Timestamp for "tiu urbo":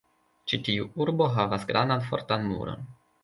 0.67-1.27